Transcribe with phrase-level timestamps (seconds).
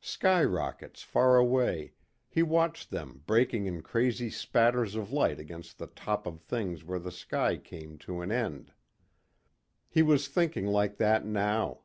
[0.00, 1.92] Skyrockets far away,
[2.28, 6.98] he watched them breaking in crazy spatters of light against the top of things where
[6.98, 8.72] the sky came to an end.
[9.88, 11.82] He was thinking like that now.